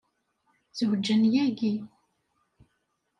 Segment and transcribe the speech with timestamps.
[0.77, 1.73] Zewjen yagi.